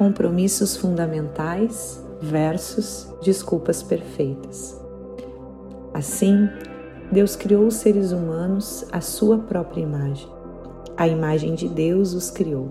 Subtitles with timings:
[0.00, 4.80] compromissos fundamentais versus desculpas perfeitas.
[5.92, 6.48] Assim,
[7.12, 10.26] Deus criou os seres humanos à sua própria imagem.
[10.96, 12.70] A imagem de Deus os criou.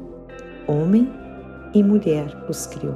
[0.67, 1.07] Homem
[1.71, 2.95] e mulher os criou.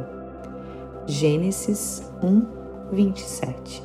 [1.05, 3.83] Gênesis 1, 27.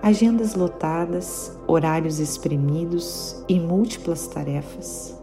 [0.00, 5.20] Agendas lotadas, horários espremidos e múltiplas tarefas.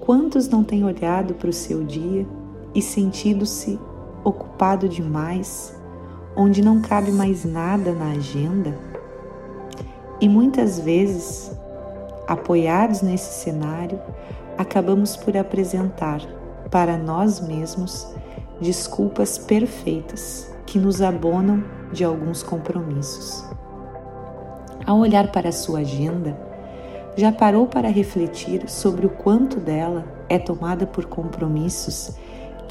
[0.00, 2.26] Quantos não têm olhado para o seu dia
[2.74, 3.78] e sentido-se
[4.24, 5.74] ocupado demais,
[6.36, 8.78] onde não cabe mais nada na agenda?
[10.20, 11.50] E muitas vezes,
[12.26, 14.00] apoiados nesse cenário,
[14.56, 16.20] acabamos por apresentar
[16.70, 18.06] para nós mesmos
[18.60, 23.44] desculpas perfeitas que nos abonam de alguns compromissos.
[24.86, 26.38] Ao olhar para a sua agenda,
[27.16, 32.16] já parou para refletir sobre o quanto dela é tomada por compromissos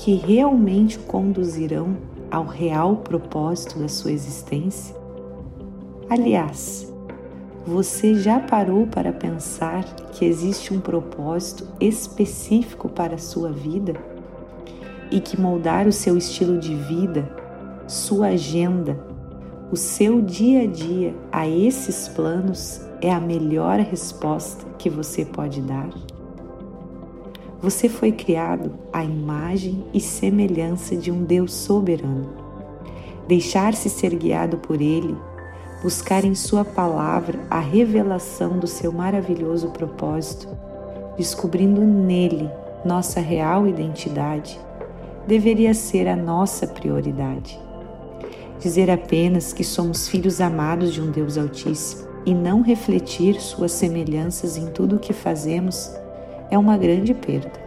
[0.02, 1.96] que realmente o conduzirão
[2.32, 4.95] ao real propósito da sua existência?
[6.09, 6.92] Aliás,
[7.67, 13.94] você já parou para pensar que existe um propósito específico para a sua vida
[15.12, 17.31] e que moldar o seu estilo de vida,
[17.88, 19.00] sua agenda,
[19.72, 25.62] o seu dia a dia a esses planos é a melhor resposta que você pode
[25.62, 25.92] dar?
[27.62, 32.30] Você foi criado à imagem e semelhança de um Deus soberano.
[33.28, 35.16] Deixar-se ser guiado por Ele,
[35.84, 40.48] buscar em Sua palavra a revelação do seu maravilhoso propósito,
[41.16, 42.50] descobrindo nele
[42.84, 44.59] nossa real identidade,
[45.28, 47.59] deveria ser a nossa prioridade.
[48.59, 54.58] Dizer apenas que somos filhos amados de um Deus Altíssimo e não refletir Suas semelhanças
[54.58, 55.92] em tudo o que fazemos
[56.52, 57.59] é uma grande perda.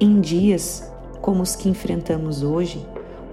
[0.00, 2.84] Em dias como os que enfrentamos hoje,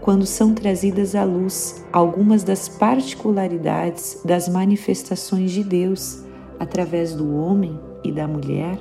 [0.01, 6.23] quando são trazidas à luz algumas das particularidades das manifestações de Deus
[6.59, 8.77] através do homem e da mulher,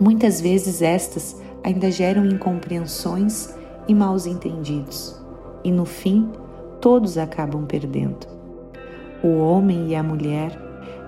[0.00, 3.54] muitas vezes estas ainda geram incompreensões
[3.86, 5.20] e maus entendidos,
[5.62, 6.30] e no fim
[6.80, 8.26] todos acabam perdendo.
[9.22, 10.58] O homem e a mulher,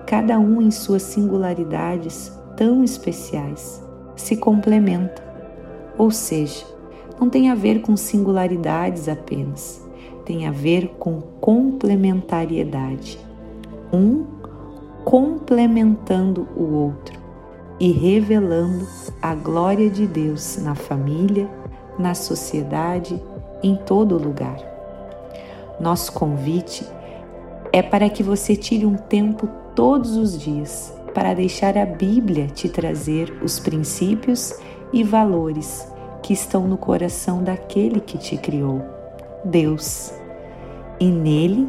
[0.05, 3.81] cada um em suas singularidades, tão especiais,
[4.15, 5.23] se complementam.
[5.97, 6.65] Ou seja,
[7.19, 9.81] não tem a ver com singularidades apenas,
[10.25, 13.17] tem a ver com complementariedade.
[13.93, 14.25] Um
[15.05, 17.17] complementando o outro
[17.79, 18.85] e revelando
[19.21, 21.49] a glória de Deus na família,
[21.97, 23.21] na sociedade,
[23.63, 24.57] em todo lugar.
[25.79, 26.85] Nosso convite
[27.71, 32.69] é para que você tire um tempo todos os dias para deixar a Bíblia te
[32.69, 34.53] trazer os princípios
[34.93, 35.91] e valores
[36.21, 38.83] que estão no coração daquele que te criou,
[39.43, 40.13] Deus,
[40.99, 41.67] e nele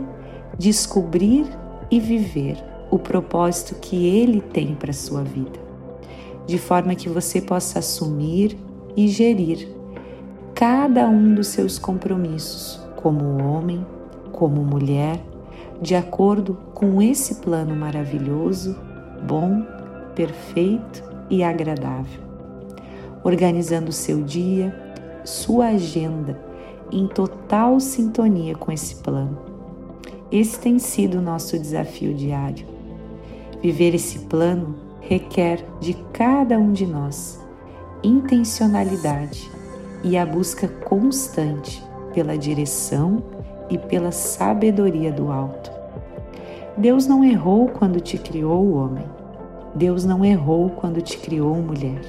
[0.58, 1.46] descobrir
[1.90, 5.58] e viver o propósito que ele tem para sua vida,
[6.46, 8.54] de forma que você possa assumir
[8.94, 9.66] e gerir
[10.54, 13.86] cada um dos seus compromissos como homem,
[14.30, 15.18] como mulher,
[15.80, 18.87] de acordo com esse plano maravilhoso
[19.22, 19.62] bom,
[20.14, 22.20] perfeito e agradável.
[23.22, 24.74] Organizando seu dia,
[25.24, 26.40] sua agenda
[26.90, 29.38] em total sintonia com esse plano.
[30.30, 32.66] Esse tem sido o nosso desafio diário.
[33.62, 37.40] Viver esse plano requer de cada um de nós
[38.02, 39.50] intencionalidade
[40.04, 41.82] e a busca constante
[42.14, 43.22] pela direção
[43.68, 45.77] e pela sabedoria do alto.
[46.78, 49.04] Deus não errou quando te criou, homem.
[49.74, 52.00] Deus não errou quando te criou, mulher.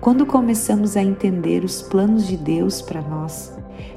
[0.00, 3.52] Quando começamos a entender os planos de Deus para nós,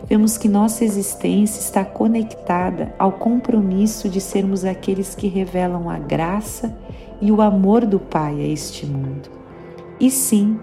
[0.10, 6.78] vemos que nossa existência está conectada ao compromisso de sermos aqueles que revelam a graça
[7.22, 9.30] e o amor do Pai a este mundo.
[10.02, 10.60] E sim,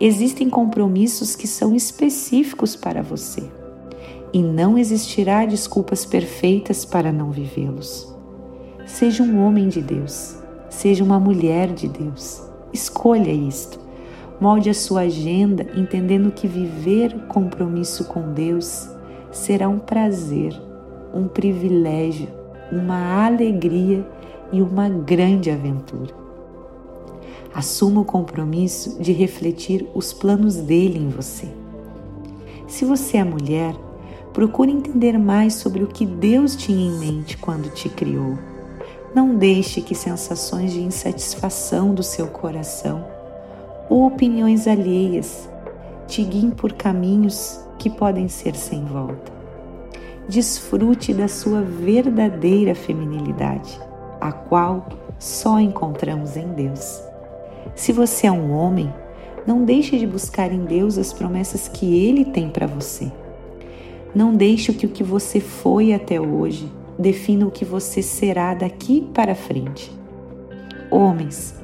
[0.00, 3.42] existem compromissos que são específicos para você,
[4.32, 8.16] e não existirá desculpas perfeitas para não vivê-los.
[8.88, 10.38] Seja um homem de Deus,
[10.70, 12.42] seja uma mulher de Deus.
[12.72, 13.78] Escolha isto.
[14.40, 18.88] Molde a sua agenda entendendo que viver compromisso com Deus
[19.30, 20.58] será um prazer,
[21.14, 22.28] um privilégio,
[22.72, 24.08] uma alegria
[24.50, 26.14] e uma grande aventura.
[27.54, 31.46] Assuma o compromisso de refletir os planos dele em você.
[32.66, 33.76] Se você é mulher,
[34.32, 38.57] procure entender mais sobre o que Deus tinha em mente quando te criou
[39.14, 43.04] não deixe que sensações de insatisfação do seu coração
[43.88, 45.48] ou opiniões alheias
[46.06, 49.32] te guiem por caminhos que podem ser sem volta.
[50.28, 53.80] Desfrute da sua verdadeira feminilidade,
[54.20, 54.86] a qual
[55.18, 57.02] só encontramos em Deus.
[57.74, 58.92] Se você é um homem,
[59.46, 63.10] não deixe de buscar em Deus as promessas que Ele tem para você.
[64.14, 69.08] Não deixe que o que você foi até hoje defina o que você será daqui
[69.14, 69.92] para frente.
[70.90, 71.54] Homens,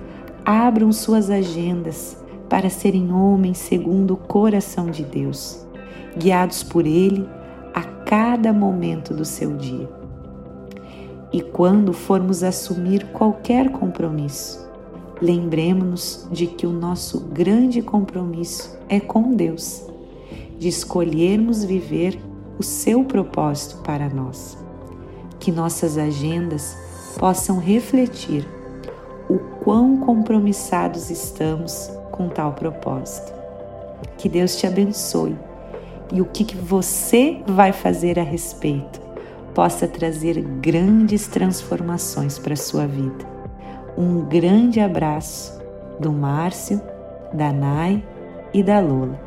[0.44, 2.16] abram suas agendas
[2.48, 5.66] para serem homens segundo o coração de Deus,
[6.16, 7.28] guiados por Ele
[7.74, 9.88] a cada momento do seu dia.
[11.32, 14.70] E quando formos assumir qualquer compromisso,
[15.20, 19.84] lembremos-nos de que o nosso grande compromisso é com Deus,
[20.58, 22.20] de escolhermos viver
[22.58, 24.63] o seu propósito para nós.
[25.44, 26.74] Que nossas agendas
[27.18, 28.48] possam refletir
[29.28, 33.30] o quão compromissados estamos com tal propósito.
[34.16, 35.36] Que Deus te abençoe
[36.10, 38.98] e o que você vai fazer a respeito
[39.52, 43.26] possa trazer grandes transformações para a sua vida.
[43.98, 45.60] Um grande abraço
[46.00, 46.80] do Márcio,
[47.34, 48.02] da Nai
[48.54, 49.20] e da Lola.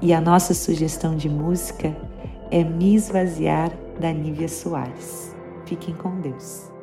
[0.00, 1.92] E a nossa sugestão de música
[2.52, 5.34] é Me Esvaziar da Nívia Soares.
[5.66, 6.75] Fiquem com Deus.